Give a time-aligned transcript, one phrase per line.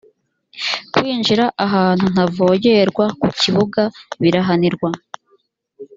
[0.93, 3.81] kwinjira ahantu ntavogerwa ku kibuga
[4.21, 4.89] birahanirwa